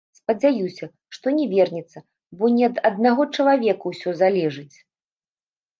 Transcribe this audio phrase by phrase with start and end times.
[0.19, 2.03] Спадзяюся, што не вернецца,
[2.41, 4.77] бо не ад аднаго ж чалавека ўсё залежыць!